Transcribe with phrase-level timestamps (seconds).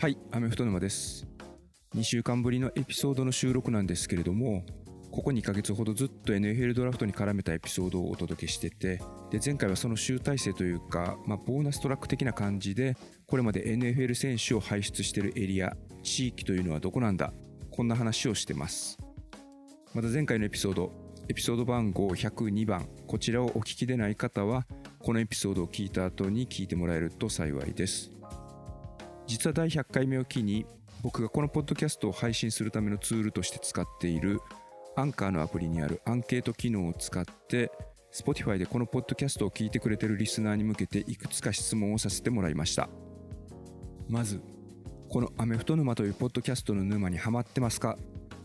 [0.00, 1.26] はい、アメフト沼です。
[1.96, 4.64] 2週間ぶりのエピソードの収録なんですけれども、
[5.10, 9.00] ここ2ヶ月ほどずっと NFL ドラフトに絡めたエピソードをお届けしてて、
[9.32, 12.96] で前回はその集大成というか、まあ、ボーナストラック的な感じで、
[13.26, 17.32] これまで NFL 選手を輩出しているエリア、地域というのはどこなんだ、
[17.72, 18.98] こんな話をしてます。
[19.94, 20.92] また前回のエピソード、
[21.28, 24.64] エピソード番号102番、こちらをお聞きでない方は、
[25.00, 28.12] このエピソードを聞いた後に聞いてもらえると幸いです。
[29.28, 30.64] 実は第100回目を機に
[31.02, 34.40] 僕がこのポッドキャストを配信するためのツールとして使っている
[34.96, 37.70] アンカーのアプリにあるアンケート機能を使って
[38.10, 42.88] Spotify でこのポッドキャストを聞いてくれてるリスナーに向けていくつか質問をさせてもらいました。
[44.08, 44.40] まず
[45.10, 47.98] このアメフト沼というポッドキャストの沼にハマってますか？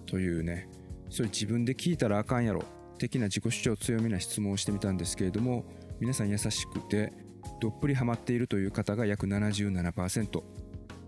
[0.06, 0.70] というね
[1.10, 2.64] それ自分で聞いたらあかんやろ
[3.00, 5.64] 的な自己主張強めな質問をしてみたんですけれども
[6.02, 7.14] 皆さん優しくて
[7.62, 10.44] どっぷりハマっているという方が約77%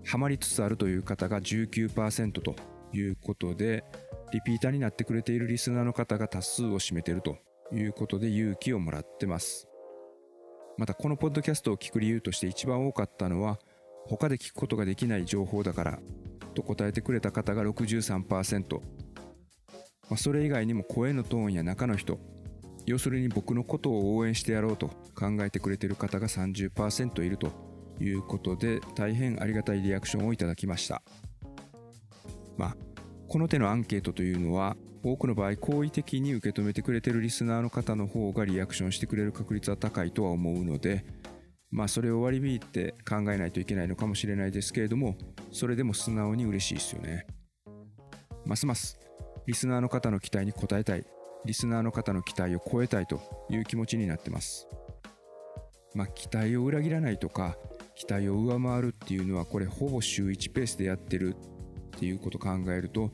[0.05, 2.55] ハマりつつあるという方が19%と
[2.93, 3.83] いうことで
[4.31, 7.37] リピーターになってくれているリスナーの方が多数を占めていると
[7.71, 9.67] いうことで勇気をもらってます。
[10.77, 13.59] またこのポッドキャストを聞く理由として一番多かったのは
[14.07, 15.99] 他で聞くことができない情報だから
[16.53, 18.81] と答えてくれた方が63%、ま
[20.11, 22.19] あ、それ以外にも声のトーンや中の人
[22.85, 27.51] 要するに僕のことを応援してやろうと考えてくれている方が30%いると
[27.99, 31.01] いうことで大変ありがたいリアクションをいただきました。
[32.57, 32.77] まあ
[33.27, 41.05] この手のアンケートというのは多くの場合好意的に受け止めてくれてるリスナーの方の方がリアクションしてくれる確率は高いとは思うので
[41.69, 45.15] まあそれを割り引いて考えないといけないのかもしれないですけれども
[45.51, 47.27] それでも素直に嬉しいですよね。
[48.45, 48.99] ますます
[49.47, 51.05] リスナーの方の期待に応えたい
[51.45, 54.67] リスナーの方の期待を超えたいという気持ちになってます。
[55.93, 57.55] まあ期待を裏切らないとか
[57.95, 61.35] 期待を上回るっていうのはこれほぼ週1ペースでやってる
[61.95, 63.09] っていうことを考えると、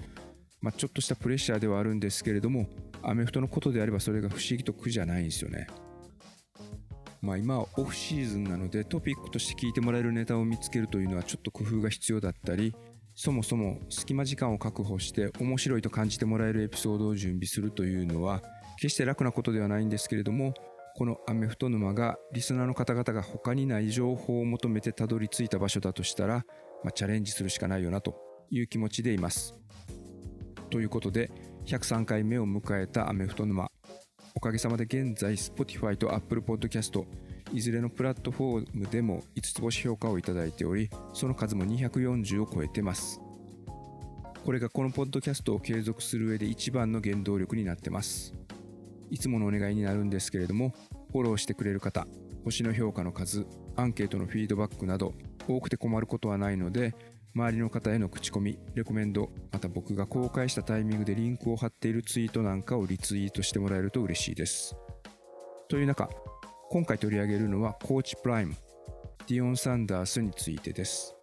[0.62, 2.68] まあ、ちょっとしたプレッシャーではあるんですけれども
[3.04, 5.68] アメフトのことであればそれが不思議と苦じゃないんですよね。
[7.22, 12.74] まあ今はオフシーズンなのでトピックとして聞いてもらえるネタを見つけるというのはちょっと工夫が必要だったり
[13.14, 18.42] そもそも隙間時間を確保して面白いと感じてもらえるエピソードを準備するというのは
[18.78, 20.56] 決して楽なことではないんですけれども
[20.96, 26.46] このアメフト沼がリスナーの方々が他にない情報を求めてたどり着いた場所だとしたら、
[26.84, 28.16] まあ、チャレンジするしかないよなと
[28.50, 29.56] いう気持ちでいます。
[30.70, 31.32] ということで
[31.66, 33.70] 103回目を迎えたアメフト沼。
[34.34, 37.06] おかげさまで現在 Spotify と Apple Podcast
[37.54, 43.20] いずれのプラットフォームでも5つ星評価をいただいておりその数も240を超えてます。
[44.46, 48.34] これがこのポッドキャストを継続する上で一番の原動力になってます。
[49.12, 50.74] いつものお願いになるんですけれども
[51.12, 52.08] フォローしてくれる方
[52.44, 53.46] 星の評価の数
[53.76, 55.14] アンケートのフィードバックなど
[55.48, 56.96] 多くて困ることはないので
[57.34, 64.76] 周りの方への口コミレコメンドまた僕が公開したタイミングでリンクを貼っているツイートなんかをリツイートしてもらえると嬉しいです。
[65.70, 66.10] という中
[66.70, 68.56] 今回取り上げるのはコーチプライム
[69.28, 71.16] ディオン・サンダースについてです。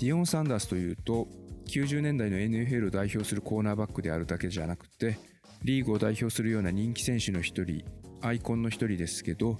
[0.00, 1.28] ディオン・サンダースというと
[1.68, 5.18] 90年代の NFL を代表するコーナーバックであるだけじゃなくて
[5.64, 7.84] リーグを代表するような人気選手の一人
[8.20, 9.58] アイコンの一人ですけど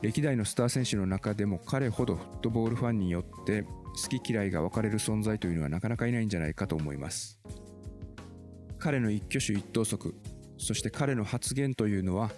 [0.00, 7.40] 歴代のスター選手の中でも彼ほどフットボールファンによって好き嫌いが分かれる存在というのはなかなかいないんじゃないかと思います。
[8.78, 10.14] 彼の一挙手一投足
[10.58, 12.32] そして彼の発言というのは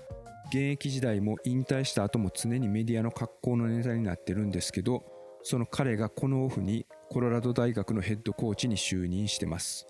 [0.48, 5.04] 現役時代も引退した後も常にメディアの格好のネタになってるんですけど
[5.42, 9.86] その彼がこのオフにコロラド大学のヘッドコーチに就任してます。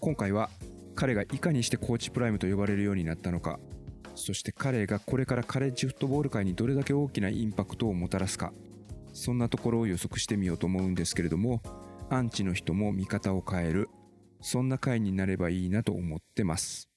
[0.00, 0.50] 今回は
[0.94, 3.58] 彼がいかにしてコーチプライムと呼ばれるようになったのか
[4.14, 8.52] そして彼がこれからカレッジフットボール界にどれだけ大きなインパクトをもたらすか
[9.12, 11.62] そんなところを予測してみようと思うんですけれども
[12.10, 13.88] アンチの人も見方を変える
[14.40, 16.90] そんな回になればいいなと思ってます。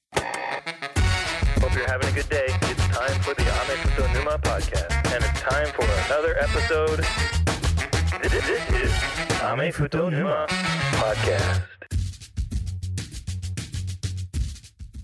[11.88, 11.97] Hope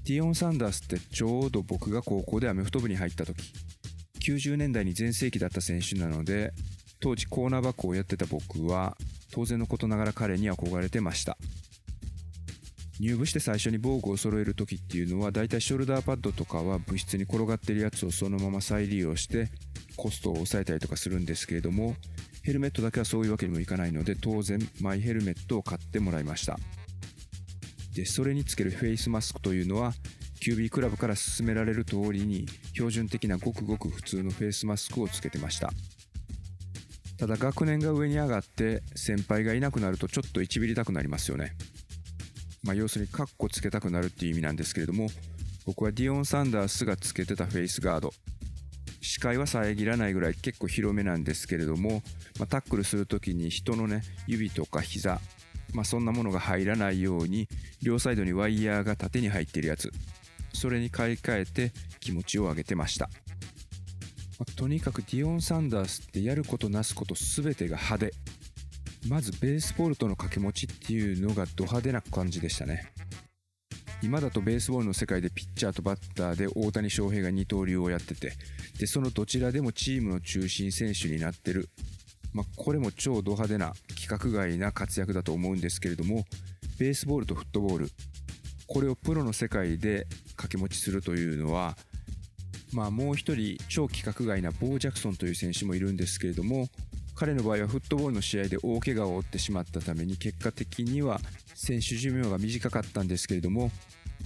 [0.05, 3.53] ディオン・サンダースってちょうど僕が高校でアメフト部に入った時。
[4.19, 6.53] 90年代に全盛期だった選手なので
[7.01, 8.95] 当時コーナーバックをやってた僕は
[9.31, 11.37] 当然のことながら彼に憧れてました。
[12.99, 19.49] 入部して最初に防具を揃える時っていうのはだいたいショルダーパッドとかは部室に転がってるやつをそのまま再利用して
[19.97, 21.95] コストを抑えたりとかするんですけれども
[22.43, 26.59] ヘルメットだけはそういうわけにもいかないので当然マイヘルメットを買ってもらいました。
[27.93, 29.93] でそれにつけるフェイスマスクというのは
[30.41, 35.71] QB クラブから勧められる通りに標準的なごくごく普通のフェイスマスクをつけてました
[37.17, 41.55] ただ学年が上に上がって先輩がいなくなるとちょっといちびりたくなりますよね。
[42.63, 45.07] まあ、要するにカッコつけたくなるっていう意味なんですけれども
[45.65, 48.13] 僕はディオン・サンダースがつけてたフェイスガード
[49.01, 52.01] 視界は遮らないぐらい結構広めなんですけれども、
[52.39, 55.19] まあ、タックルする時に人のね指とか膝
[55.73, 57.47] まあ、そんなものが入らないように
[57.81, 59.91] 両サイドにワイヤーが縦に入っているやつ。
[60.53, 63.09] それに買い替えて気持ちを上げてました、
[64.39, 68.13] まあ、とにかくディオン・サンダースってやることなすこと全てが派手。
[69.09, 72.93] まずベースボールとの掛け持ちっていうのがド派手な感じでしたね。
[74.01, 78.33] 今だとベースボールの世界でピッチャーとバッターで大谷翔平が二刀流をやってて
[78.77, 81.69] でそのどちらでもチームの中心選手になってる、
[82.33, 86.25] まあ、これも超ド派手な規格外な活躍だと思うんですけれども
[86.79, 87.89] ベースボールとフットボール
[88.67, 91.77] これをプロの世界で掛け持ちするというのは
[92.73, 96.67] まあもう一人超規格外なボー・ジャクソンという選手もいるんですけれども
[97.15, 101.19] 彼の場合はフットボールの試合で大怪我を負ってしまったために結果的には
[101.53, 103.71] 選手寿命が短かったんですけれども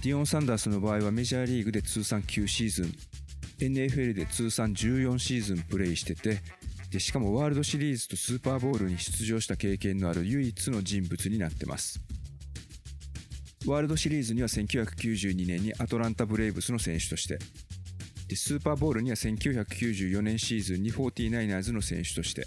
[0.02, 2.94] ディオン・サンダースの場合はメジャーリーグで通算9シーズン
[3.58, 6.40] NFL で通算14シーズンプレイしてて
[6.90, 12.00] でしかもワールドシリーズとスーパーボウルに出場した経験のある唯一の人物になってます。
[13.66, 17.38] ワールドシリーズには1992年にアトランタ・ブレイブスの選手として
[18.28, 22.46] でスーパーボウルには1994年シーズンに 49ers の選手として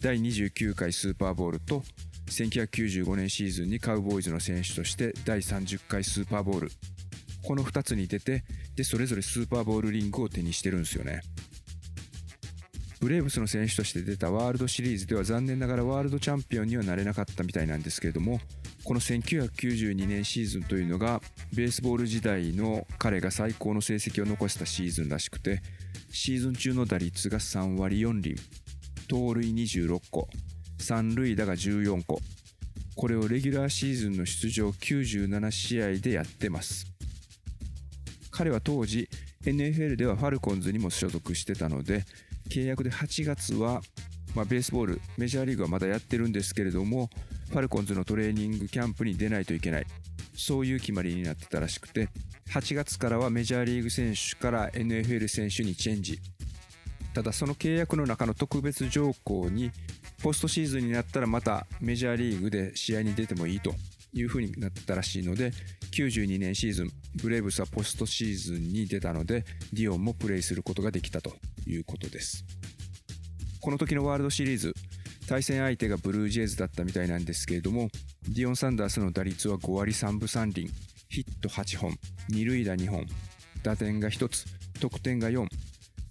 [0.00, 1.82] 第29回スーパーボウルと
[2.28, 6.70] 1995年シーズンにカウボーイズの選手として第30回スーパーボウル。
[7.46, 8.44] この2つに出て
[8.76, 11.22] でそれぞれスーパーボウルリングを手にしてるんですよね。
[13.00, 18.40] ブレーブスの選手として出たワールドシリーズでは残念ながらワールドチャンピオンにはなれなかったみたいなんですけれども
[18.82, 21.20] この1992年シーズンというのが
[21.54, 25.62] ベースボール時代の彼が最高の成績を残したシーズンらしくて
[26.10, 28.36] シーズン中の打率が3割4厘
[29.08, 30.28] 盗塁26個
[30.78, 32.18] 三塁打が14個
[32.96, 36.86] これをレギュラーシーズンの出場97試合でやってます。
[38.38, 39.08] 彼は当時
[39.44, 42.04] NFL ではファルコンズにも所属してたので
[42.48, 43.80] 契約で8月は、
[44.34, 47.08] まあ、ベースボールメジャーリーグはまだやってるんですけれども
[47.50, 49.86] ファルコンズのトレーニングキャンプに出ないといけない。
[50.34, 52.08] そういう決まりになってたらしくて
[52.50, 56.20] 8月からはメジャーリーグ選手から NFL 選手にチェンジ。
[57.12, 59.72] ただその契約の中の特別条項に
[60.22, 63.74] ポストシーズンになったらまたメジャーリーグで試合に出てもいいと。
[64.12, 65.52] いう風になったらしいので
[65.92, 71.32] 92年シーズンブレーブスはポストシーズンに出たのでディオンもプレイすることができたと
[71.66, 72.44] いうことです。
[73.60, 74.72] この時のワールドシリーズ
[75.26, 77.90] 対戦相手がブルージェイズだったみたいなんですけれども
[78.28, 80.70] ディオン・サンダースの打率は5割3分3厘
[81.10, 81.94] ヒット8本
[82.28, 83.06] 二塁打2本
[83.62, 84.46] 打点が1つ
[84.80, 85.46] 得点が4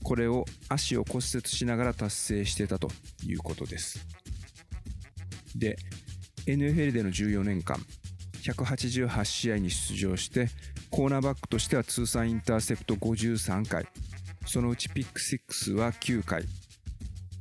[0.03, 2.89] これを足を骨折しながら達成してたと
[3.25, 4.05] いうことです。
[5.55, 5.77] で
[6.47, 7.77] NFL での14年間
[8.41, 10.47] 188試合に出場して
[10.89, 13.88] コーナーバックとしては通算インターセプト53回
[14.45, 16.44] そのうちピック6は9回。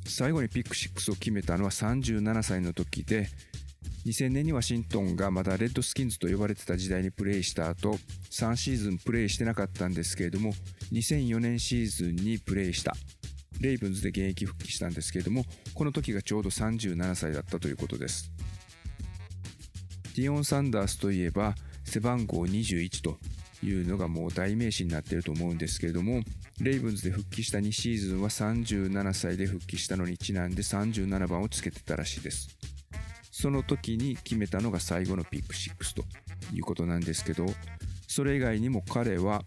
[0.09, 3.29] 最後にピック6を決めたのは37歳の時で
[4.07, 7.97] 2000年にワシントンがまだレッドスキンズと呼ばれてた時代にプレイした後
[8.31, 10.53] 3シーズンプレイしてなかったんですけれども
[10.93, 12.95] 2004年シーズンにプレイした。
[13.61, 18.31] レイブンズで現役復帰したんですけれどもこの時がちょうど37歳だったということです。
[20.17, 21.55] ディオン・サンダースといえば
[21.85, 23.19] 背番号21と
[23.63, 26.23] いうのがもう代名詞になっていると思うんですけれども
[26.59, 32.49] レイブンズで復帰した2シーズンは37歳で復帰したのにちなんで37番をつけてたらしいです。
[33.31, 36.05] その時に決めたのが最後のピック6と
[36.55, 37.45] いうことなんですけど
[38.09, 39.43] それ以外にも彼は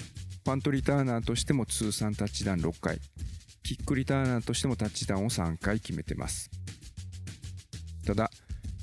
[0.46, 3.00] パントリターナーとしても通算タッチダウン6回
[3.64, 6.52] キックリターナーとしてもタッチダウンを3回決めてます。
[8.06, 8.30] ただ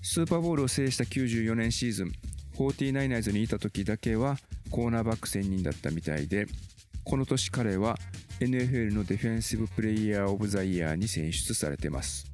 [0.08, 2.12] スーパーボールを制した94年シーズン
[2.56, 4.36] 49ers にいた時だけは
[4.70, 6.46] コーナーバック専任だったみたいで
[7.04, 7.96] この年彼は
[8.38, 12.24] NFL のディフェンシブプレイヤーオブザイヤーに選出されてます。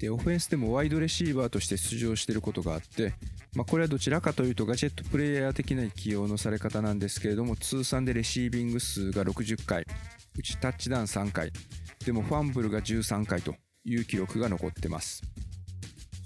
[0.00, 3.14] でオフェンスでもワイドレシーバーとして出場していることがあって
[3.54, 9.84] まあ、これはどちらかというとガジェットプレイヤー的な起用のされ方なんですけれども通算でレシービング数が60回
[10.36, 11.52] うちタッチダウン3回
[12.04, 13.54] でもファンブルが13回と
[13.84, 15.22] いう記録が残ってます。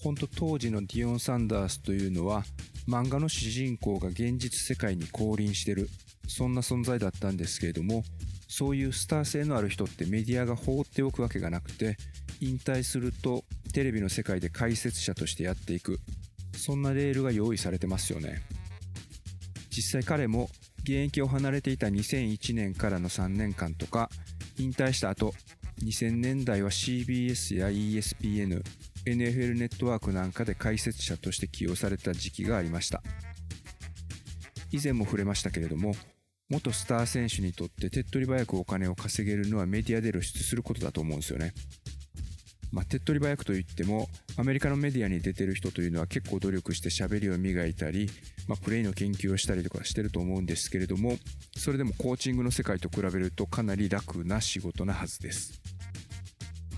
[0.04, 2.44] 本当当時のディオン・サンダースというのは
[2.86, 5.88] 漫画の主人公が現実世界に降臨してる
[6.28, 8.04] そんな存在だったんですけれども
[8.46, 11.96] そういうスター性のある人ってメディアが放っておくわけがなくて
[12.40, 15.98] 引退するとテレビの世界で解説者としてやっていく
[16.54, 18.42] そんなレールが用意されてますよね
[19.70, 24.10] 実際彼も現役を離れていた2001年からの3年間とか
[24.58, 25.32] 引退した後
[25.82, 28.62] 2000年代は CBS や ESPN、
[29.06, 33.02] NFL ネットワークなんかで解説者として起用された時期がありました。
[34.72, 35.94] 以前も触れましたけれども、
[36.50, 41.52] 元スター選手にとって手っ取り早くお金を稼げるのはメディアで露出することだと思うんですよね。
[42.74, 48.10] まあ、手っ取り早くといってもアメリカのメディアに出てる人というのは結構努力して喋りを磨いたり、
[48.48, 51.16] まあ、プレイの研究をしたりとかしてると思うんですけれども
[51.56, 55.62] それでもコーチングの世界と比べるとかなり楽な仕事なはずです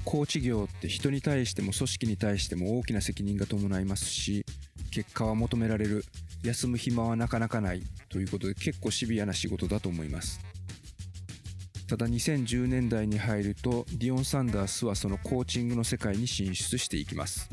[0.06, 4.46] コーチ業って人に対しても組織に対しても大きな責任が伴いますし
[4.92, 6.04] 結果は求められる。
[6.44, 10.40] 休む暇はなかなかないということで結構シビアな仕事だと思います。
[11.88, 17.50] ただ2010年代に入るとディオン・サンダースはそのコーチングの世界に進出していきます。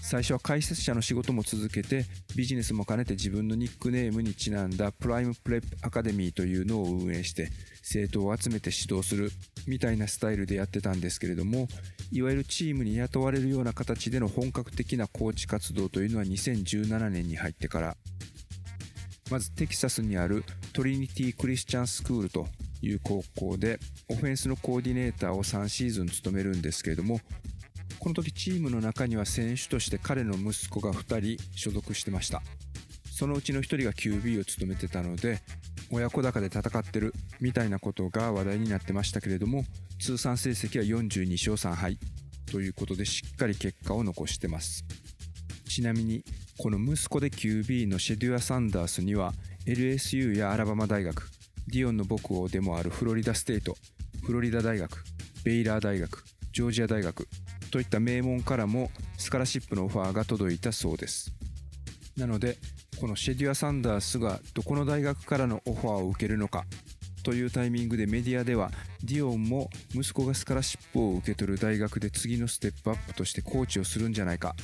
[0.00, 7.50] 最初は解説者の仕事も続けてビジネスも兼ねて自分のニックネームにちなんだプライムプレップアカデミーというのを運営して
[7.82, 9.30] 生徒を集めて指導する。
[9.68, 11.68] みたいなスタイルでやってたんですけれども
[12.10, 17.96] いわゆるチームに雇われるような形での本格的なコーチ活動というのは2017年に入ってから
[19.30, 22.48] まずテキサスにあるトリニティ・クリスチャンスクールと
[22.80, 27.20] いう高校でオフェンスのコーディネーターを3シーズン務めるんですけれども
[27.98, 32.42] この時チームの中には選手として彼の息子が2人所属してました。
[33.18, 35.40] そのうちの1人が QB を務めてたので
[35.90, 39.64] 親子高で戦ってるみたいなことが話題になってましたけれども
[40.00, 41.98] 通算成績は42勝3敗。
[42.50, 44.84] ということでしっかり結果を残してます。
[45.68, 46.24] ちなみに
[46.58, 49.32] この息子で QB のシェデュア・サンダースには
[49.66, 51.28] LSU やアラバマ大学
[51.68, 53.76] ディオンの母校でもあるフロリダステート
[54.24, 55.04] フロリダ大学
[55.44, 57.28] ベイラー大学ジョージア大学
[57.70, 61.32] といった名門からもスカラシップのオファーが届いたそうです。
[62.16, 62.56] なので
[63.00, 66.64] このシェデュア・サンダースがどこの大学からのオファーを受けるのか？
[67.22, 68.70] というタイミングでメディアでは
[69.04, 74.54] ディオンも息子がスカラシップを受け取る大学で次のステップアップとしてコーチをするんじゃないか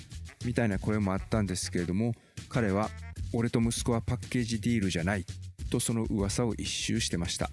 [0.45, 2.15] みたいな声もあったんですけれども
[2.49, 2.91] 彼は
[3.33, 5.25] 俺と息子はパッケージディールじゃない
[5.71, 7.51] とその噂を一蹴してました。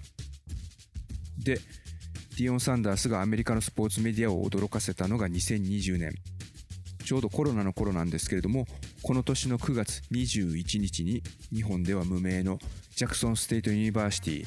[1.38, 1.58] で
[2.38, 6.12] ディオン・サンダースがアメリカのスポーツメディアを驚かせたのが2020年。
[7.12, 8.64] ちょうどコロナの頃なんですけれども
[9.02, 12.58] この年の9月21日に日本では無名の
[12.96, 14.46] ジャクソン・ステイト・ユニバーシティ。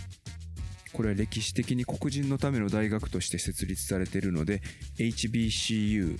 [0.91, 4.63] これは歴史的に黒人のための大学として設立されているので
[4.97, 6.17] HBCU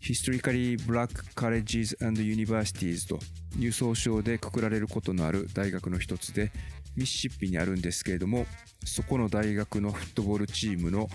[0.00, 3.18] Historically Black Colleges and Universities と
[3.58, 6.52] いう総称でくくられることのある大学の一つで
[6.96, 8.46] ミシシッピにあるんですけれども
[8.84, 11.08] そこの大学のフットボールチームの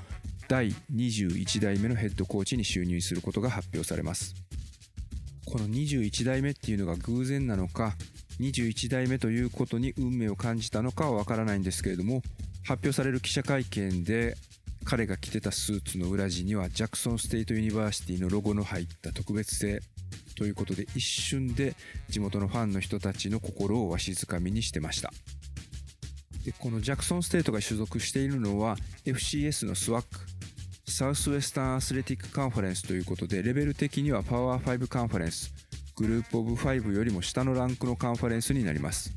[0.48, 4.36] 第21代目のヘッドコーチに就任することが発表されます。
[5.46, 7.96] この21代目っていうのが偶然なのか
[8.40, 12.22] 21代目ということに運命を感じたのかはわからないんですけれども
[12.64, 14.36] 発表される記者会見で
[14.84, 19.80] 彼が着てたスーツの裏地にはジャクソンステイトユニバーシティのロゴの入った特別製
[20.36, 21.76] ということで一瞬で
[22.10, 25.12] 地元のファンの人たちの心をわしづかみにしてました。
[26.44, 30.04] でこのジャクソンステートが所属しているのは FCS の SWAC
[30.88, 35.54] サウスウェスタンアスレティックカンファレンスということでレベル的にはパワー5カンファレンス
[35.96, 39.14] グループオブ5よりも下のランクのカンファレンスになります。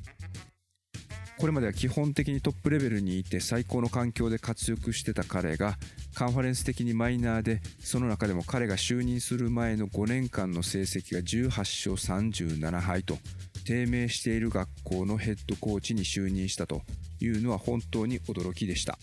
[1.39, 5.77] これまでは基本的にトップレベルにいて最高の環境で活躍してた彼が
[6.15, 11.49] カンファレンス的にマイナーでその中でも彼が就任する前の5年間の成績が18
[11.95, 13.19] 勝37敗と
[13.65, 16.83] 低迷している学校のヘッドコーチに就任したと
[17.21, 18.99] いうのは本当に驚きでした。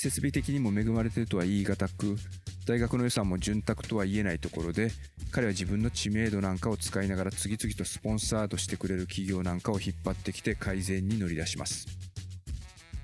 [0.00, 2.16] 設備的にも恵まれているとは言い難く
[2.66, 4.92] 大学の予算も潤沢とは言えないところで
[5.30, 11.86] 彼は自分の知名度なんかを使いながら次々とスポンサードしてくれる企業なんかを引っ張ってきて改善に乗り出します。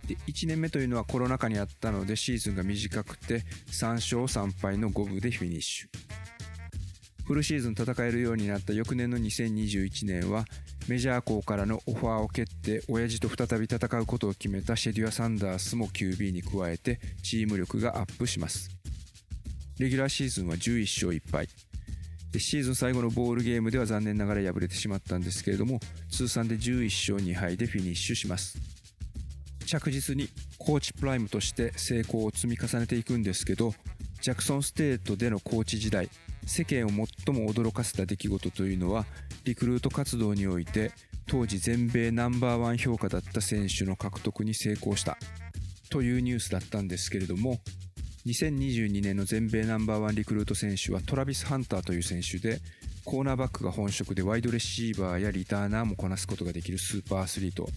[0.08, 5.88] で1年目というのはコロナ禍にあったのでシーズンが短くて3勝3敗の5分でフィニッシュ。
[7.26, 10.46] フルシーズン戦えるようになった翌年の2021年は
[10.88, 18.70] メジャー校からのオファーを蹴って親父と再び戦うことを決めたシェデュア・サンダースも QB に加えてチーム力がアップします。
[19.78, 21.48] レギュラーシーズンは11勝1敗。
[22.38, 28.58] シーズン最後のボールゲームでは残念ながら敗れてしまったんですけれども通算で11勝2敗でフィニッシュします。
[29.66, 30.28] 着実に
[30.58, 33.74] コーチプライムとして成功を積み重ねていくんですけど
[34.20, 36.08] ジャクソンステートでのコーチ時代
[36.46, 39.04] 世間を最も驚かせた出来事というのは
[39.46, 40.90] リクルート活動において
[41.28, 45.16] 当時全米ナンバーワン評価だった選手の獲得に成功した。
[45.88, 47.60] というニュースだったんですけれども
[48.26, 52.58] 2022年の全米ナンバーワンリクルート選手はトラビス・ハンターという選手で
[53.04, 57.68] コーナーバックが本職でワイドレシーバーやリターナーもこなすことができるスーパーアスリート。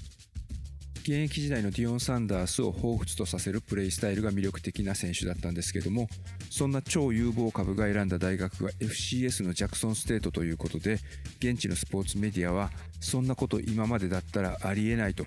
[1.02, 6.08] 現役時代のディオン・サンダースを彷彿とさせるプレイスタイルが魅力的な選手だったんですけども
[6.50, 11.00] そんな超有望株が選んだ大学が FCS のジャクソンステートということで
[11.40, 15.26] 現地のスポーツメディアはそんなこと今までだったらありえないと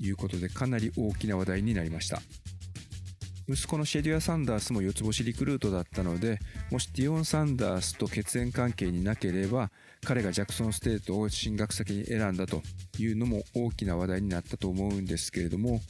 [0.00, 2.20] いうことでかなり大きな話題になりました。
[3.48, 6.38] 息子のシェデュア・サンダースも四つ星リクルートだったので
[6.70, 9.70] もしディオン・サンダースと血縁関係になければ
[10.04, 12.62] 彼がジャクソンステートを進学先に選んだと
[12.98, 15.80] いうのも大きな話題になったと思うんですけれども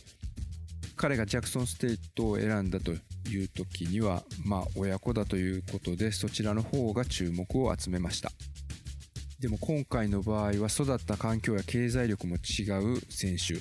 [0.97, 8.31] 彼がジャクソンステートを選んだという時にはまあ親子だということでそちらの方が注目を集めました。
[9.41, 13.55] でも今回の場合は育った環境や経済力も違う選手。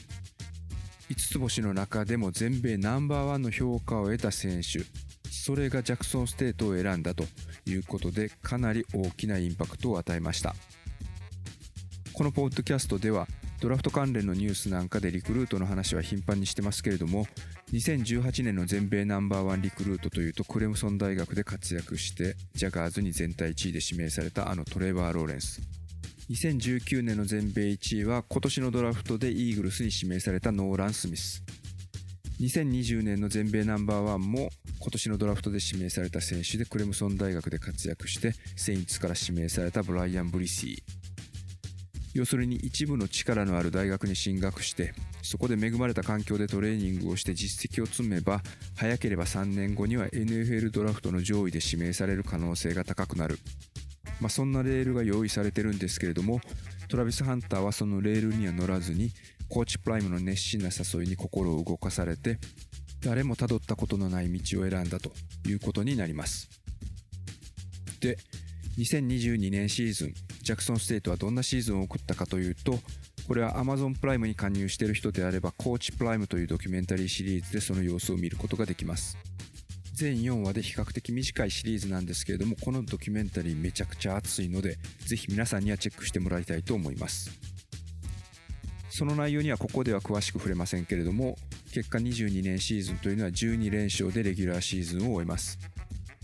[1.11, 4.85] 5つ星の中でも全米ナンバーワンの評価を得た選手。
[5.29, 7.25] それがジャクソンステートを選んだと
[7.65, 10.55] いうことでかなり大きなインパクトを与えました。
[12.13, 13.27] このポッドキャストでは
[13.59, 17.25] ドラフト関連のニュースなんかでリクルートの話は頻繁にしてますけれども
[17.73, 25.61] 2018年の全米ナンバーワンリクルートというとクレムソン大学で活躍してジャガーズに全体1位で指名されたあのトレーバー・ローレンス。
[26.31, 31.43] 2019年の全米1位は今年のドラフトでイーグルスに指名されたノーラン・スミス。
[32.39, 40.77] 2020年の全米ナンバーワンも今年のドラフトで指名された選手でクレムソン大学で活躍してセインツから指名されたブライアン・ブリシー。
[42.13, 48.41] 要するに一部の力のある大学に進学してそこで恵まれた環境でトレーニングをして実績を積めば
[48.77, 53.39] 早ければ3年後には NFL ドラフトの上位で指名される可能性が高くなる、
[54.21, 56.39] まあ、そんなレールが用意されてるんですけれども
[56.87, 59.11] トラビス・ハンターはそのレールには乗らずに
[59.49, 62.39] コーチプライムの熱心な誘いに心を動かされて
[63.01, 65.11] 誰もたどったことのない道を選んだと
[65.47, 66.49] いうことになります。
[67.99, 68.17] で
[68.77, 72.79] 2022年シーズンジャクソンステートはどんなシーズンを送ったかというと
[73.27, 79.17] これは Amazon プライムに加入している人であればコーチプライムというドキュメンタリーシリーズでその様子を見ることができます。
[80.01, 87.29] 全4話で比較的短いシリーズなんですけれどもこのドキュメンタリーめちゃくちゃ熱いのでぜひ皆さんにはチェックしてもらいたいと思います。
[88.89, 91.37] その内容にはここでは詳しく触れませんけれども
[91.71, 95.59] 結果22年シーズンというのは12連勝でレギュラーシーズンを終えます。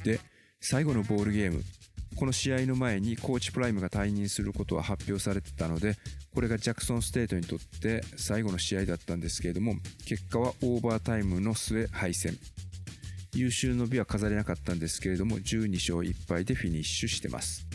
[0.03, 0.19] で
[0.59, 1.63] 最後のボールゲーム
[2.15, 5.95] この試合の前にコーチプライムが退任することは発表されてたので
[6.33, 9.75] これがジャクソンステートにとって最後の試合だったんですけれども
[10.07, 12.37] 結果はオーバータイムの末敗戦。
[13.37, 17.67] 有終の美は飾れなかったんですけれども12勝1敗でフィニッシュしてます。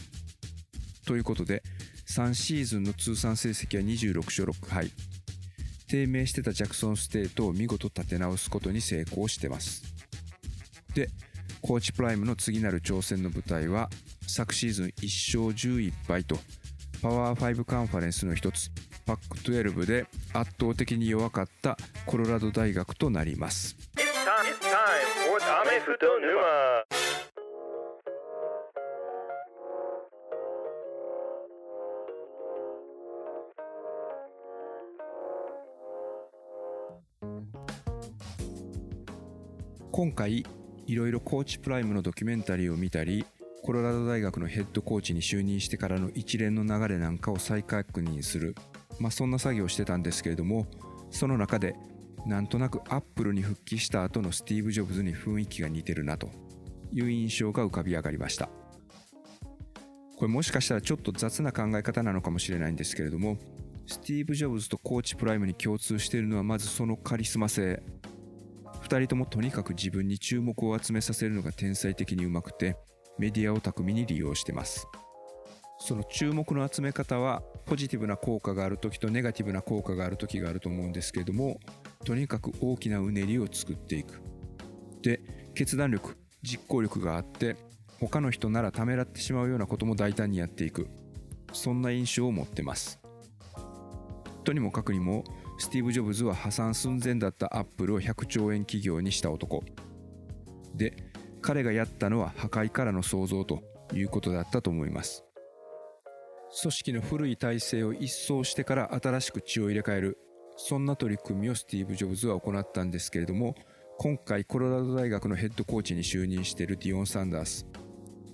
[1.07, 1.63] ということで
[2.07, 4.91] 3シーズンの通算成績は26勝6敗。
[5.89, 9.83] 低迷してたジャクソンステートを見事立て直すことに成功してます。
[10.95, 11.11] で
[11.61, 13.91] コーチプライムの次なる挑戦の舞台は
[14.27, 16.39] 昨シーズン1勝11敗と
[17.03, 18.71] パワー5カンファレンスの一つ
[19.05, 23.77] パック12で圧倒的に弱かったコロラド大学となります。
[25.73, 26.85] Time for Dame Futo Numa.
[39.91, 40.45] 今回
[40.87, 43.27] いろいろコーチプライムのドキュメンタリーを見たり
[43.63, 48.57] コロラド大学のヘッドコーチに就任してからの一連の流れなんかを再確認する、
[48.99, 50.67] まあ、そんな作業をしてたんですけれども
[51.11, 51.77] その中で
[52.27, 56.31] なんとなくアップルに復帰した後のスティーブ・ジョブズに雰囲気が似てるなと。
[56.93, 58.49] いう印象が浮かび上がりました。
[60.17, 63.39] これもしかしたらちょっと雑な考え方なのかもしれないんですけれども
[63.87, 67.83] スティーブ・ジョブズとコーチプライムに共通しているのはまずそのカリスマ性。
[68.83, 72.77] 2人ともとにかく自分に注目を集めさせるのが天才的にうまくて
[73.19, 74.87] メディアを巧みに利用してます。
[75.85, 81.59] その注目の集め方はポジティブな効果がある時とネガティブな効果がある時があると思うんですけれども
[82.05, 84.23] とにかく大きなうねりを作っていく。
[85.03, 85.21] で
[85.57, 87.57] 決断力実行力があって
[87.99, 90.87] 他の人ならためらってしまうようなことも大胆にやっていく。
[91.53, 93.01] そんな印象を持ってます。
[94.45, 95.25] とにもかくにも
[95.59, 99.65] スティーブ・ジョブズは破産寸前だったアップルを100兆円企業にした男。
[100.77, 100.95] で
[101.41, 105.25] 彼がやったのは破壊からの創造ということだったと思います。
[106.61, 110.19] 組織の古い体制を一掃してから新しく血を入れ替える。
[110.57, 113.55] そんな取り組みをスティーブ・ジョブズは行ったんですけれども
[113.99, 117.67] 今回コロラド大学のヘッドコーチに就任しているディオン・サンダース。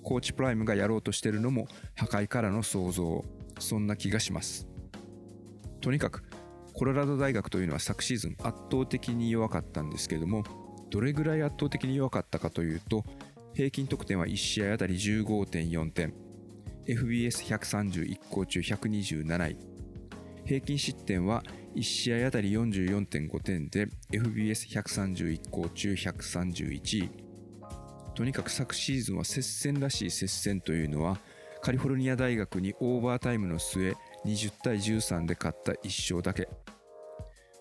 [0.03, 3.23] コーチプライムがやろうとしているのも破壊からの創造
[3.59, 4.67] そんな気がします。
[5.79, 6.23] とにかく
[6.73, 10.43] コロラド大学というのは昨シーズン圧倒的に弱かったんですけれども
[10.89, 13.05] どれぐらい圧倒的に弱かったかというと
[13.53, 16.28] 平均得点は1試合あたり15.4点。
[16.85, 19.57] FBS131 校中127位。
[20.45, 21.43] 平均失点は
[21.75, 27.11] 1試合あたり44.5点で FBS131 校中131位。
[28.15, 31.19] とにかく昨シーズンは接戦らしい接戦というのは
[31.61, 33.93] カリフォルニア大学にオーバータイムの末
[34.25, 36.49] 20対13で勝った1勝だけ。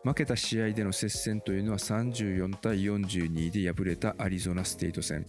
[0.04, 5.26] 負けた試合での接戦というのは34対42で敗れたアリゾナステイト戦。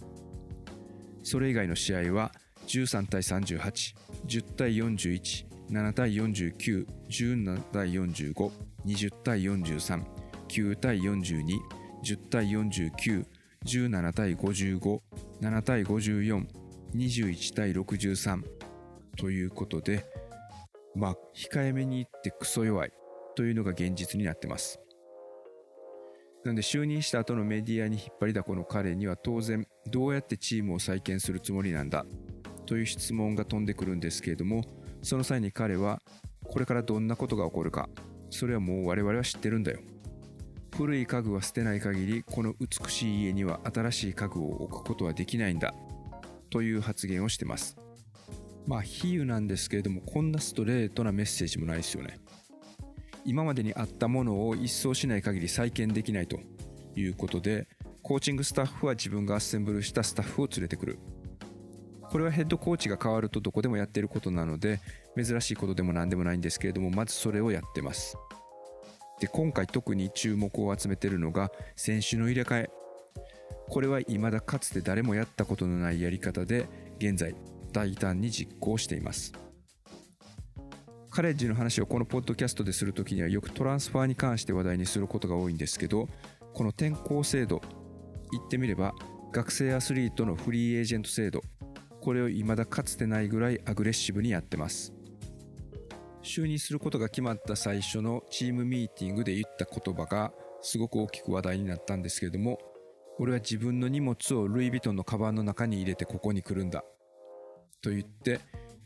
[1.22, 2.32] それ以外の試合は
[2.70, 3.94] 13対38、
[4.26, 8.50] 10対41、7対49、17対45、
[8.86, 10.04] 20対43、
[10.48, 11.44] 9対42、
[12.04, 13.26] 10対49、
[13.64, 15.00] 17対55、
[15.40, 16.46] 7対54、
[16.94, 18.42] 21対63
[19.16, 20.06] ということで、
[20.94, 22.92] まあ、控えめに言ってクソ弱い
[23.34, 24.80] というのが現実になってます。
[26.44, 32.06] なんで就任した後のメディアに引っ張りだこの彼には当然どうやってチームを再建するつもりなんだ
[32.70, 34.62] という質問が飛んでくるんですけれども
[35.02, 36.00] その際に彼は
[36.44, 37.88] これからどんなことが起こるか
[38.30, 39.80] それはもう我々は知ってるんだよ。
[40.76, 45.74] 古い家具は捨てない限りこの美しい家には新しい家具を置くことはできないんだ
[46.48, 47.76] という発言をしてます。
[48.68, 52.20] まあ比喩なんですけれどもこんなストレートなメッセージもないですよね。
[53.24, 56.38] 今までにあったものを一掃しない限り再建できないと
[56.94, 57.66] いうことで
[58.02, 61.00] コーチングスタッフは自分がアッセンブルしたスタッフを連れてくる。
[62.10, 64.80] これはヘッドコーチが変わるとどこでもやってることなので
[65.16, 68.16] 珍しいことでも何でもないんですけれどもまずそれをやってます。
[69.20, 72.70] で今回特に注目を集めてるのが選手の入れ替え。
[73.68, 76.66] これは未だかつて誰もやったことのないやり方で
[76.98, 77.36] 現在
[77.72, 79.32] 大胆に実行しています。
[81.10, 86.08] カレッジの話をこのポッドキャストでするときにはよくトランスファーに関して話題にすることが多いんですけど
[86.54, 87.60] この転校制度
[88.30, 88.94] 言ってみれば
[89.32, 91.42] 学生アスリートのフリーエージェント制度
[92.00, 94.92] これを未だかつてないぐらいアグレッシブにやってます。
[96.22, 100.32] 就任することが決まった最初のチームミーティングで言った言葉が
[100.62, 102.58] すごく大きく話題になったんですけれども
[103.18, 106.84] 俺は自分の荷物をルイ・ヴィトンのカバンの中に入れてここに来るんだ。
[107.82, 108.40] と言って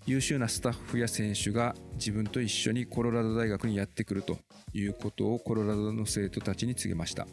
[0.07, 4.39] 優秀なスタッフや選手が自分と一緒にコロラド大学にやってくると
[4.73, 7.27] いうことをコロラドの生徒たちに告げました。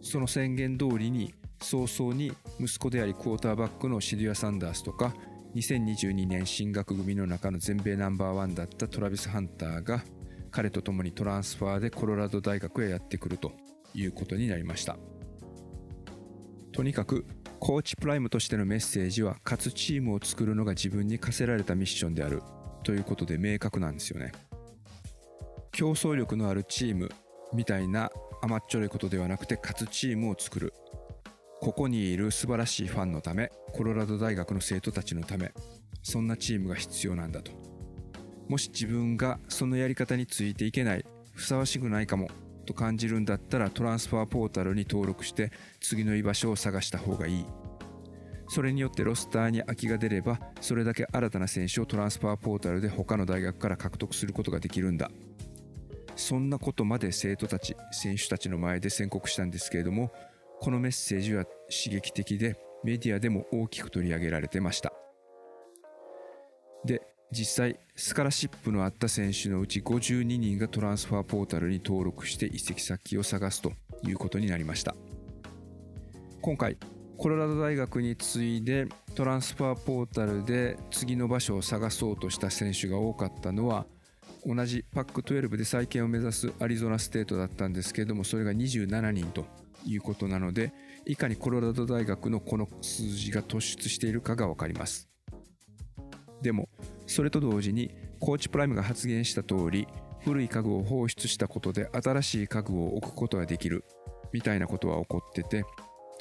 [0.00, 5.14] その宣言通りに早々に息子でありクォーターバックのシデュア・サンダースとか
[5.54, 10.04] 2022年進学組の中の全米ナンバーワンだったトラビス・ハンターが
[10.50, 13.52] 彼と共にトランスファーでコロラド大学へやってくると
[13.94, 14.96] いうことになりました。
[16.72, 17.26] とにかく
[17.58, 22.42] コーチプライムとしてのメッセージは勝つチームを作るのが自分に課せられたミッションである
[22.84, 24.32] ということで明確なんですよね。
[25.72, 27.10] 競争力のあるチーム
[27.52, 28.10] みたいな
[28.42, 30.72] 甘っちょろいことではなくて勝つチームを作る。
[31.68, 35.52] ここにいる素晴らしいファンのためコロラド大学の生徒たちのため
[36.02, 37.52] そんなチームが必要なんだと。
[38.48, 41.04] もし自分がそのやり方についていけない
[41.34, 42.30] ふさわしくないかも
[42.64, 47.44] と感じるんだったらトランスファーポータルに登録して次の居場所を探した方がいい。
[48.48, 55.10] それによってロスターに空きが出ればそれだけ新たな選手をトランスファーポータルで他の大学から獲得することができるんだ。
[56.16, 60.10] そんなことまで生徒たち選手たちの前で宣告したんですけれども
[60.60, 64.92] このメッセージは刺激的でメディアでも大きく取り上げられてました。
[66.84, 73.72] で実際スカラシップのあった選手のうち52人がトランスファーポータルに登録して移籍先を探すと
[74.04, 74.94] いうことになりました。
[76.40, 76.78] 今回
[77.18, 83.86] コロラド大学に次いでトランスファーポータルで次の場所を探そうとした選手が多かったのは
[84.48, 89.44] 同じパック12で再建を目指すアリゾナステートだったんですけれどもそれが27人と
[89.84, 90.72] いうことなので
[91.04, 95.08] いかにコロラド大学のこの数字が突出しているかが分かります。
[96.40, 96.70] でも
[97.06, 99.86] それと同時にコーチプライムが発言した通り
[100.24, 103.84] 古い家具を放出したことで新しい家具を置くことができる
[104.32, 105.64] みたいなことは起こってて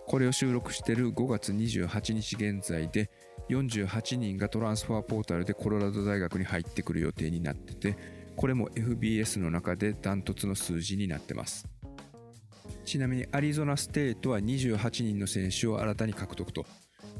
[0.07, 3.09] これを収録している5月28日現在で
[3.49, 7.97] 48人がトランスファーポータルでコロラド大学に入ってくる予定になってて
[8.37, 11.67] これも FBS の中でダントツの数字になってます。
[12.85, 16.65] ちなみにアリゾナステートは28人の選手を新たに獲得と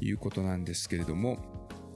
[0.00, 1.38] いうことなんですけれども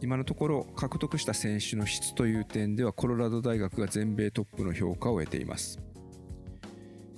[0.02, 5.78] 今のところ獲得した選手の質という点ではコロラド大学が全米トップの評価を得ています。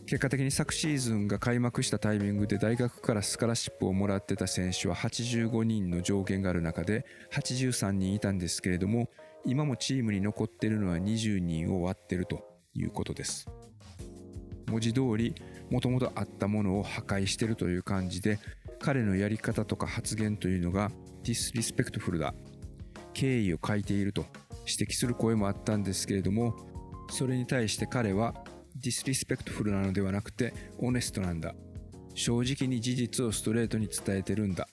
[0.07, 9.09] 結果的に昨シーズンが開幕したタイミングで大学からスカラシップをもらってた選手は85人の上限がある中で83人いたんですけれども
[9.45, 13.49] 今もチームに残ってるのは20人を割ってるということです。
[14.67, 15.35] 文字通り
[15.71, 18.39] もともとあったものを破壊してるという感じで
[18.81, 20.91] 彼のやり方とか発言というのが
[21.23, 22.35] disrespectful だ
[23.13, 24.25] 敬意を欠いていると
[24.67, 26.57] 指摘する声もあったんですけれども
[27.11, 28.35] それに対して彼は
[28.77, 31.55] disrespectful なのではなくて honest なんだ。
[32.15, 34.69] 正直に事実をストレートに伝えてるんだ。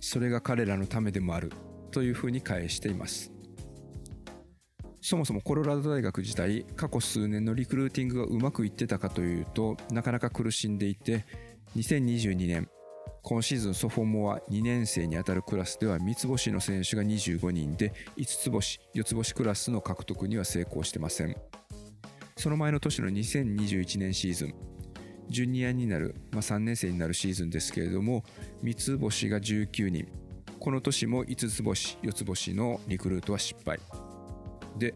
[0.00, 1.52] それが彼らのためでもある。
[1.90, 3.32] というふうに返しています。
[5.00, 11.24] そもそもコロラド大学自体過去数年のリクルーティングがうまくいってたかというとなかなか苦しんでいて
[11.76, 12.68] 2022年
[13.22, 21.36] 今シーズンソフォモア2年生にあたるクラスでは三つ星の選手が25人で5つ星4つ星クラスの獲得には成功してません。
[22.36, 24.54] その前の年の2021年シーズン
[25.28, 28.24] ジュニアになる、まあ、3年生になるシーズンですけれども
[28.62, 30.08] 三つ星が19人。
[30.58, 33.78] この年も5つ星4つ星のリクルートは失敗。
[34.78, 34.94] で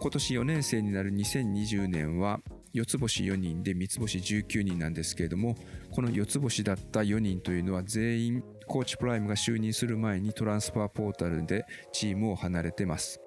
[0.00, 2.40] 今年4年生になる2020年は
[2.74, 5.56] 4つ星4人で3つ星19人なんですけれども
[5.90, 13.20] この4つ星だった4人というのは全員コーチプライムが就任する前にトランスファーポータルでチームを離れてます。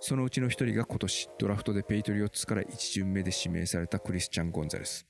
[0.00, 5.06] そのうちの1人が今年ドラフトでペイトリオッツから1巡目で指名されたクリスチャン・ゴンザレス。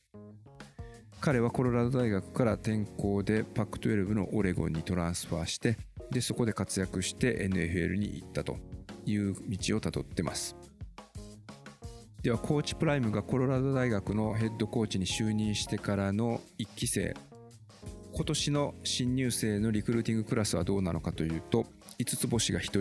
[1.20, 5.76] 彼はコロラド大学から転校でパック12のオレゴンにトランスファーして
[6.10, 8.58] でそこで活躍して NFL に行ったと。
[9.06, 10.56] いう道をたどってます。
[12.22, 17.14] ではコーチプライムがコロラド大学のヘッドコーチに就任してからの1期生。
[18.12, 21.66] 今年の新入生のリクルーティングクラスはどうなのかというと
[21.98, 22.80] 5つ星が1人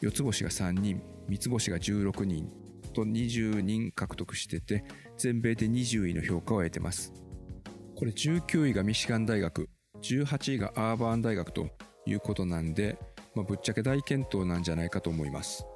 [0.00, 2.48] 4つ星が3人3つ星が16人
[2.94, 4.84] と20人獲得してて
[5.18, 7.12] 全米で20位の評価を得てます。
[7.96, 9.68] これ19位がミシガン大学
[10.02, 11.68] 18位がアーバーン大学と
[12.06, 12.98] いうことなんで、
[13.36, 15.66] まあ、ぶっちゃけ大健闘なんじゃないかと思います。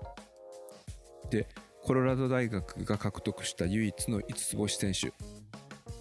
[1.30, 1.46] で
[1.82, 5.12] コロラド大学が獲得した唯一の5つ星選手。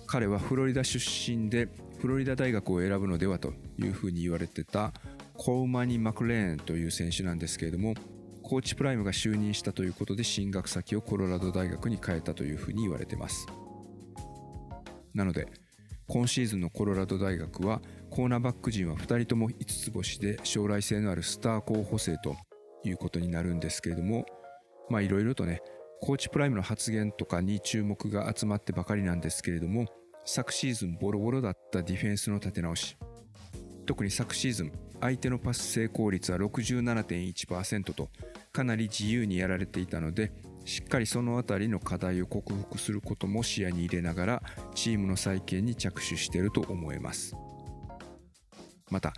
[0.08, 1.68] 彼はフロリダ出身で
[2.00, 4.92] フロリダ大学を選ぶのではというふうに言われてた
[5.38, 7.94] コウマニ・マクレーンという選手なんですけれども
[8.42, 13.46] コーチプライムが就任したということで進学先をコロラド大学に変えたというふうに言われてます。
[15.14, 15.48] なので
[16.08, 22.36] 今シーズンのコロラド大学はコーナーバック陣は2人とも5つ星で将来性のあるスター候補生と
[22.84, 24.26] いうことになるんですけれども
[24.90, 25.62] まあいろいろとね
[26.02, 29.88] コーチプライムの発言とかに注目が集まってばかりなんですけれども
[30.26, 32.98] 昨シーズンボロボロだったディフェンスの立て直し。
[33.90, 38.12] 特に昨シーズン相手のパス成功率は67.1%と
[38.52, 40.32] かなり自由にやられていたので
[40.64, 44.44] しっかりその辺りの課題を克服することも視野に入れながら
[44.76, 47.36] チームの再建に着手していると思えます。
[48.90, 49.14] また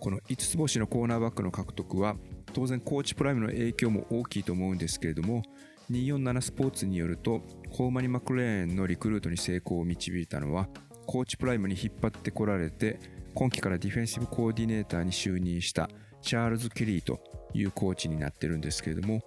[0.00, 2.16] この5つ星のコーナーバックの獲得は
[2.52, 5.42] 当然コーチプライムの影響も大きいと思うんですけれども
[5.90, 10.68] 247スポーツによるとコーマニ・マクレーンのリクルートに成功を導いたのは
[11.06, 12.98] コーチプライムに引っ張ってこられて
[13.34, 15.88] 今季からディフェンシブコーディネーターに就任した
[16.20, 17.20] チャールズ・ケリーと
[17.54, 19.22] いうコーチになってるんですけれども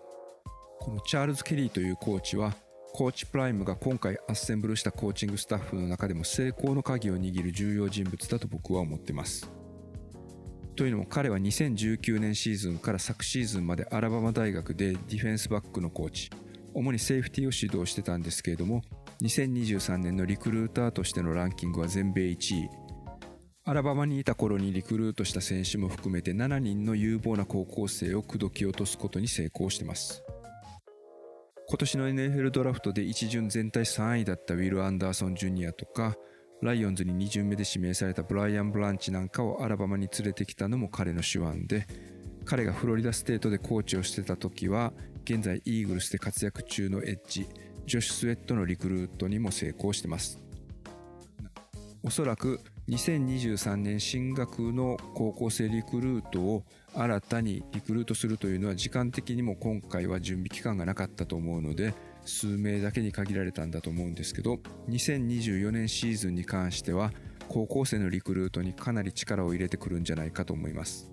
[0.80, 2.54] このチャールズ・ケリーというコーチは
[2.94, 9.52] コーチプライムが今回アッセンブルしたコーチングスタッフの中でも成功の鍵を握る重要人物だと僕は思ってます。
[10.76, 16.30] というのも彼は2019年シーズンから昨シーズンまでアラバマ大学でディフェンスバックのコーチ。
[16.74, 18.82] 主にセーフティーを指導してたんですけれども
[19.22, 22.70] 2023年のリクルーターとしてのランキングは全米1位。
[23.64, 30.24] アラバマにいた頃にリクルートした選手も含めて7人の有望な高校生を口説き落とすことに成功してます。
[31.68, 36.16] 今年の NFL ドラフトで1巡全体3位だったウィル・アンダーソン・ジュニアとか
[36.62, 41.88] ライオンズに2巡目で指名されたブライアン・ブランチなんかをアラバマに連れてきたのも彼の手腕で
[42.46, 47.48] 彼がフロリダステートでコーチをしてた時は現在イーグルスで活躍中のエッジ
[47.86, 50.40] ジョシュ・スウェットのリクルートにも成功してます。
[52.04, 56.64] おそらく2023年進学の高校生リクルートを
[56.94, 64.60] 新たにリクルートするというのは時間的にも今回は準備期間がなかったと思うので数名だけに限られたんだと思うんですけど
[64.90, 67.12] 2024年シーズンに関しては
[67.48, 71.12] 高校生のリクルートにかなり力を入れてくるんじゃないかと思います。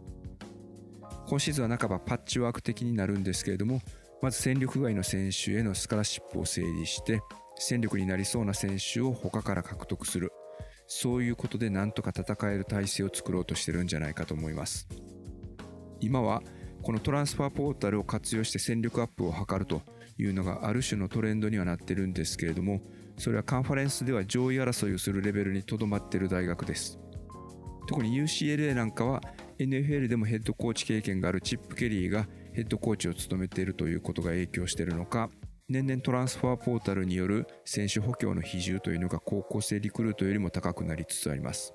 [1.29, 3.81] 今シーズンは半ばパッチワーク的になるんですけれども
[4.20, 7.20] まず戦力外の選手へのスカラシップを整理して
[7.57, 10.33] 戦力になりそうな選手を他から獲得する。
[10.87, 14.88] そういうことでなんとか戦える体制を作ろうとしてるんじゃないかと思います。
[16.01, 16.42] 今は
[16.83, 19.83] このトランスファーポータルを活用して戦力アップを図ると
[20.22, 22.80] いうのがある種のトレンドにはなってるんですけれども
[23.18, 26.98] それはカンファレンスでは上位争いをするレベルにとどまっている大学です。
[27.88, 29.20] 特に UCLA なんかは
[29.58, 35.30] NFL でもヘッドコーチ経験があるチップ・ケリーがヘッドコーチを務めているということが影響しているのか
[35.68, 41.72] 年々トランスファーポータルによる選手補強の比重というのが高校生リクルートよりも高くなりつつあります。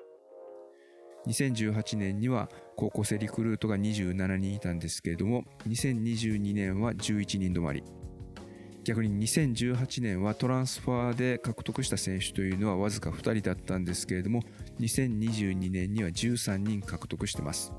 [1.28, 7.84] 2018年には高校生リクルートが27人いたんですけれども2022年は11人止まり。
[8.88, 14.44] 逆に2018年はトランスファーで獲得した選手というのはわずか2人だったんですけれども
[14.80, 17.74] 2022年には13人獲得してます。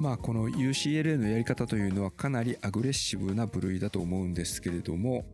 [0.00, 5.26] まあこの UCLA のやり方というのはかなりアグレッシブな部類だと思うんですけれども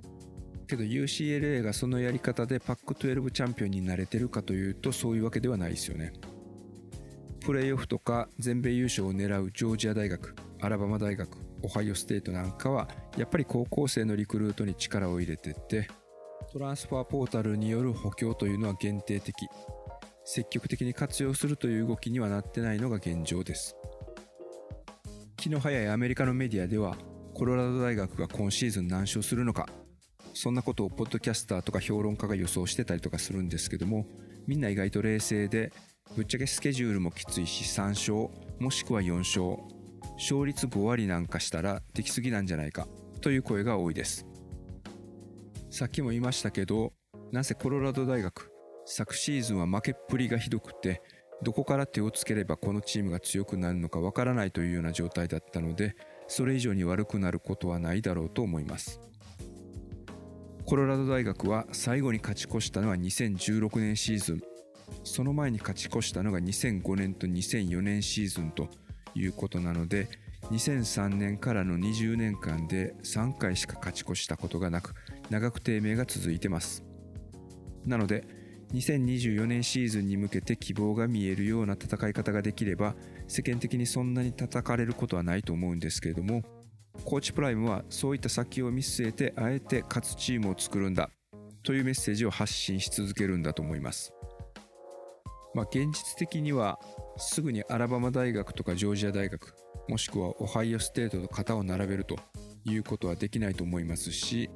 [0.66, 6.12] けど UCLA がそのやり方でパック12チャンピオンになれてるかというとそういうわけではないですよね。
[7.38, 15.88] プレーオフとか全米優勝を狙うジョージア大学アラバマ大学オハイオステートなんかはやっぱり高校生のリクルートに力を入れてって
[16.52, 19.48] トランスファーポータルによる補強というのは限定的。
[20.24, 23.76] 積極的に活用するという動きにはなってないのが現状です。
[25.36, 26.96] 気の早いアメリカのメディアでは
[27.34, 29.68] コロラド大学が今シーズン何勝するのか
[30.34, 34.06] そんなことをポッドキャスターとか評論家が予想してたりとかするんですけども
[34.46, 35.72] みんな意外と冷静で
[36.16, 39.75] ぶっちゃけスケジュールもきついし3勝もしくは4勝。
[40.16, 42.88] 勝率5割なんかしたらできすぎなんじゃないか。
[43.20, 44.26] という声が多いです。
[45.70, 46.92] さっきも言いましたけど
[47.32, 48.50] なぜコロラド大学
[48.86, 51.02] 昨シーズンは負けっぷりがひどくて
[51.42, 55.96] どこから手をつければこのチームが強くなるのかわからないというような状態だったので
[56.28, 59.00] それ以上に悪くなることはないだろうと思います。
[60.64, 64.40] コロラド大学は最後に勝ち越したのは2016年シーズン。
[65.04, 68.68] その前に勝ち越したのが2005年と2004年シーズンと
[69.16, 70.08] いうことなので
[70.50, 74.94] 2003年からの20年間で3回しか勝ち越したことがなく
[75.30, 76.84] 長く低迷が続いてます。
[77.84, 78.24] なので
[78.72, 82.94] 2024年シーズンに向けて希望が見えるような戦い方ができれば
[83.28, 86.42] 世間的にそんなに叩かれることはないと思うんですけれども
[87.04, 91.10] コーチプライムはそういった先を見据えてあえて勝つチームを作るんだ
[91.62, 94.12] というメッセージを発信し続けるんだと思います。
[95.54, 96.78] まあ現実的には
[97.18, 99.54] すぐにアラバマ大学とかジョージア大学
[99.88, 102.16] もしくはオハイオステートと肩を並べると
[102.64, 104.50] いうことはできないと思いますし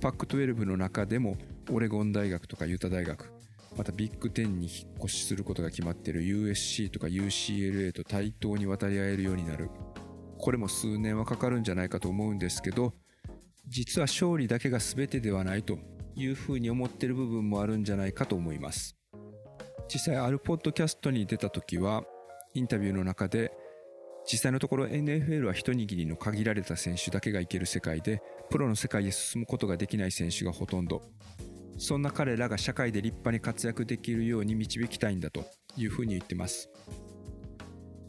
[0.00, 1.36] パック12の中でも
[1.70, 3.32] オレゴン大学とかユタ大学
[3.76, 9.68] またビッグ10に引っ越しすることが決まっている USC とか UCLA と対等に渡り合えるようになる。
[10.38, 12.92] これも数年はかかるんじゃないかと思うんですけど
[13.68, 15.78] 実は勝利だけが全てではないと
[16.14, 18.95] いうふうに思ってる部分もあるんじゃないかと思います。
[19.88, 22.02] 実際あるポッドキャストに出た時は
[22.54, 23.52] インタビューの中で
[24.30, 28.20] 実際のところ NFL は一握りの限られた選手だけがいける世界で
[28.50, 31.02] プロの世界へ進むことができない選手がほとんど。
[31.78, 35.44] そんな彼らが社会で立派に活躍できるように導きたいんだと
[35.76, 36.70] いうふうに言ってます。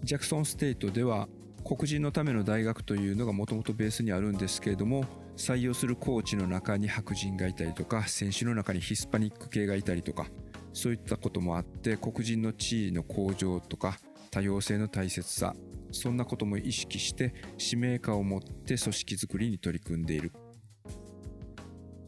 [0.04, 1.28] ジャクソンステートでは
[1.66, 10.28] 黒人のための大学というのがもともとベースにあるんですけれども採用するコーチの中に白人がいたりとか選手の中にヒスパニック系がいたりとか
[10.78, 13.98] そういったこともあって黒人の地位の向上とか
[14.30, 15.56] 多様性の大切さ
[15.92, 20.32] そんなことも意識して使命感を持って組織づくりに取り組んでいる。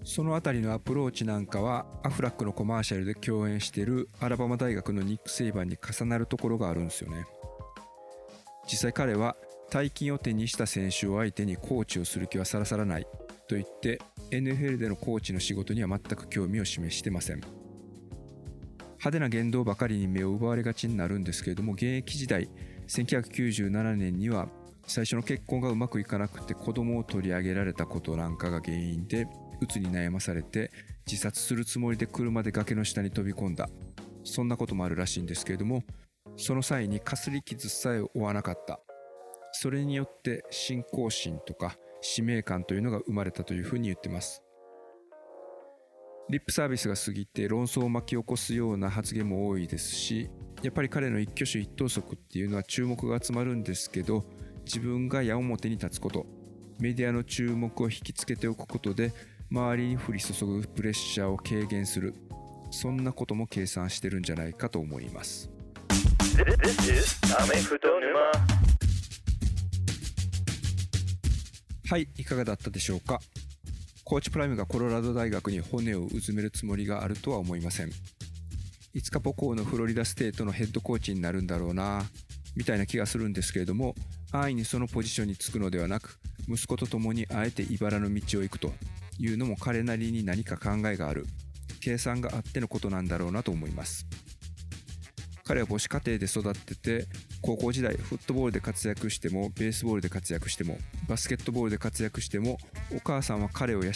[0.04, 7.26] そのあたりのアプローチなんかはアフラックのコマーシャルで共演しているアラバマ大学のニック・セイバンに重なるところがあるんですよね。
[8.66, 9.36] 実際彼は
[9.72, 13.08] 大金を手にした選手を相手にコーチをする気はさらさらない
[13.48, 14.00] と言って
[14.32, 17.59] NFL でのコーチの仕事には全く興味を示してません。
[19.00, 22.50] 派手な言動ばかりに目を奪われがちになるんですけれども現役時代
[22.88, 24.50] 1997年には
[24.86, 29.28] 最初の結婚がうまくいかなくて子供を取り上げられたことなんかが原因で
[29.62, 30.72] 鬱に悩まされて
[31.06, 33.70] 自殺するつもりで車で崖の下に飛び込んだ。
[34.24, 35.84] そんなこともあるらしいんですけれども
[36.36, 38.80] その際にかすり傷さえ負わなかった。
[39.52, 44.44] それによって信仰心とか使命感というのが生まれたというふうに言ってます。
[46.30, 50.30] リップサービスが過ぎて論争を巻き起こすような発言も多いですし
[50.62, 54.26] やっぱり彼の一挙手一投足っていうのは注目が集まるんですけど
[54.64, 56.28] 自分が矢面に立つこと
[56.80, 59.12] メディアの注目を引きつけておくことで
[59.50, 62.14] 周りに降り注ぐプレッシャーを軽減する
[62.70, 65.50] そんなことも計算してるんじゃないかと思います.
[71.90, 73.20] はいいかがだったでしょうか？
[74.10, 77.92] コーチプライムがコロラド大学に骨をうずめるつもりがあるとは思いません。
[78.96, 82.02] いつか母校のフロリダステートのヘッドコーチになるんだろうな
[82.56, 83.94] みたいな気がするんですけれども
[84.32, 88.72] 安易にそのポジションにつくのではなく息子と共にあえて茨の道を行くと
[89.20, 91.28] いうのも彼なりに何か考えがある。
[91.80, 94.08] 計算があってのことなんだろうなと思います。
[95.44, 97.06] 彼は母子家庭で育ってて
[97.42, 100.78] 高校時代フットボールで活躍してもベースボールで活躍しても
[101.08, 102.58] バスケットボールで活躍しても
[102.96, 103.94] お母さんは彼を養う。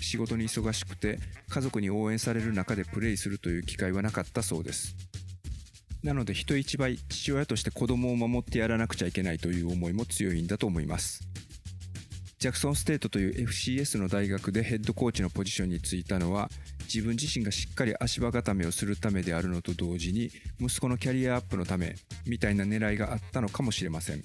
[0.00, 1.18] 仕事に忙しくて
[1.48, 4.96] 家族に応援される中でプレイするという機会はなかったそうです。
[6.02, 11.28] なので人一倍父親として子供を守ってやらなくちゃいけないという思いも強いんだと思います。
[12.38, 16.48] ジャクソンステートという FCS の大学でヘッドコーチのポジションに就いたのは
[16.82, 20.30] 自分自身がしっかり足場固めをするためであるのと同時に
[20.60, 24.22] 息子のキャリアアップのためみたいな狙いがあったのかもしれません。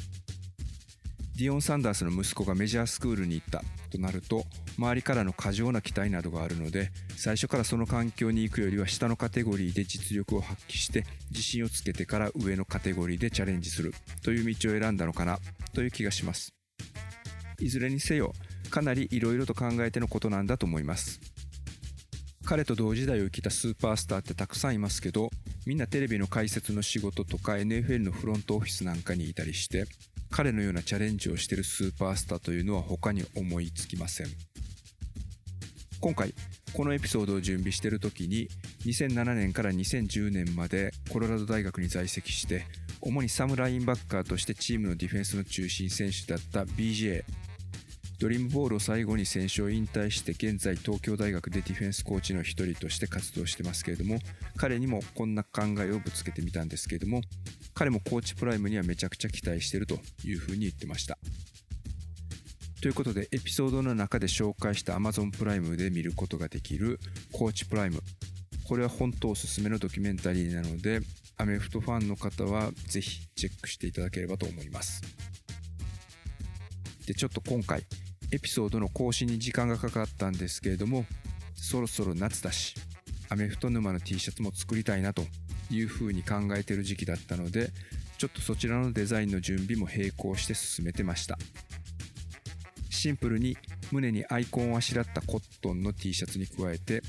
[1.35, 4.43] ディオン・サンダースの息子がメジャースクールに行ったとなると
[4.77, 15.39] 周りからの過剰な期待などがあるので最初からその環境に行くよりは下のカテゴリーで実力を発揮して自信をつけてから上のカテゴリーでチャレンジするという道を選んだのかな
[15.73, 16.53] という気がします。
[17.63, 18.33] いずれにせよ
[18.69, 21.19] かなり色々と考えてのことなんだと思います。
[22.45, 25.29] 彼と同時代を生きたスーパースターってたくさんいますけど
[25.65, 29.85] みんなテレビの解説の仕事とか NFL のフロントオフィスなんかにいたりして
[30.29, 34.27] 彼のようなチャレンジをしてるスーパースターというのは他に思いつきません。
[36.01, 36.33] 今回
[36.73, 38.49] このエピソードを準備してる時に
[38.85, 42.65] 2007年から2010年までコロラド大学に在籍して
[42.99, 47.23] 主にサムラインバッカーとしてチームのディフェンスの中心選手だった BJ
[48.19, 54.19] ドリームボールを最後に選手を引退して現在東京大学でディフェンスコーチの一人として活動してますけれども
[54.55, 57.21] 彼にもこんな考えをぶつけてみたんですけれども
[57.73, 61.17] 彼もコーチプライムにはめちゃくちゃ期待してるというふうに言ってました。
[62.81, 66.99] ということでエピソードの中で紹介した Amazon プライムで見ることができる
[67.31, 68.01] コーチプライム。
[68.65, 70.99] これは本当おすすめのドキュメンタリーなので
[71.37, 75.01] アメフトファンの方はぜひチェックしていただければと思います。
[77.05, 77.83] でちょっと今回
[78.31, 81.05] エピソードの更新に時間がかかったんですけれども
[81.55, 82.75] そろそろ夏だし
[83.29, 85.23] アメフト沼の T シャツも作りたいなと
[85.69, 87.69] いうふうに考えてる時期だったので
[88.17, 91.37] ちょっとそちらのデザインの準備も並行して進めてました。
[92.89, 93.57] シンプルに
[93.91, 97.01] 胸にアイコンをあしらったコットンの T シャツに加えて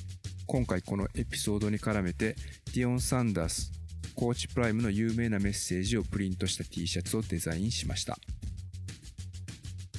[0.44, 2.34] 今回このエピソードに絡めて
[2.74, 3.70] ディオン・サンダース
[4.16, 8.16] コーチプライムの有名なメッセージをプリントした T シャツをデザインしました。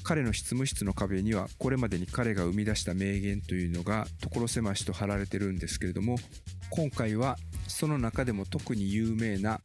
[0.05, 6.17] 彼の執務室の壁にはこれまでに彼が生み出した名言というのが所狭しと貼られてるんですけれども
[6.69, 7.37] 今回は
[7.67, 9.59] その中でも特に有名な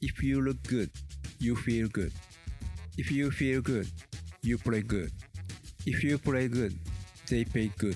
[0.00, 0.88] If you look good,
[1.38, 2.10] you feel good.
[2.96, 3.86] If you feel good,
[4.42, 5.10] you play good.
[5.84, 6.74] If you play good,
[7.26, 7.94] they pay good.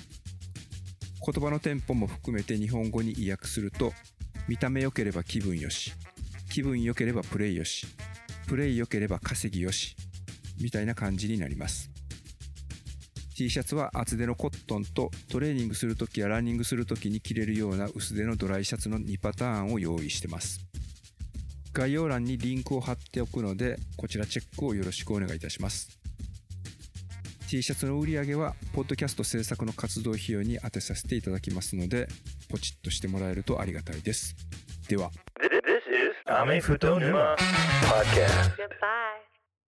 [1.24, 3.94] 言葉のテンポも含めて日本語に意訳すると
[4.46, 5.94] 見た目良ければ気分よし
[6.50, 7.86] 気分良ければプレイよし
[8.46, 9.96] プレイ良ければ稼ぎよし
[10.62, 11.90] みたいな感じになります。
[13.34, 20.60] T シャツは厚手のコットンとトレーニングするときやランニングするときに着れるような薄手のドライシャツの2パターンを用意してます。
[21.72, 25.98] 概要欄にリンクを貼っておくのでこちらチェックをよろしくお願いいたします。
[27.48, 32.08] T シャツの売り上げはポッドキャスト制作の活動費用に充てさせていただきますので
[32.48, 34.36] ポチッとしてもらえるとありがたいです。
[34.88, 35.10] では。
[35.40, 35.48] This
[35.88, 38.56] is Ame Futo Numa Podcast.
[38.56, 39.21] Goodbye.